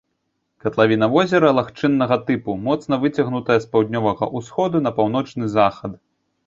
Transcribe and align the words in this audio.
Катлавіна 0.63 1.09
возера 1.15 1.51
лагчыннага 1.57 2.17
тыпу, 2.31 2.57
моцна 2.69 3.01
выцягнутая 3.05 3.59
з 3.67 3.71
паўднёвага 3.77 4.35
ўсходу 4.41 4.77
на 4.89 4.99
паўночны 4.99 5.45
захад. 5.61 5.93